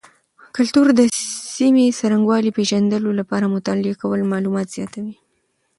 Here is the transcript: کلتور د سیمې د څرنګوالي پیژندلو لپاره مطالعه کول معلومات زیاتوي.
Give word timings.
کلتور 0.55 0.87
د 0.99 1.01
سیمې 1.55 1.85
د 1.89 1.93
څرنګوالي 1.99 2.49
پیژندلو 2.57 3.09
لپاره 3.19 3.51
مطالعه 3.55 3.99
کول 4.01 4.19
معلومات 4.31 4.67
زیاتوي. 4.75 5.15